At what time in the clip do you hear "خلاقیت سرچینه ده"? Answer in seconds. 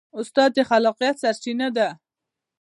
0.69-1.89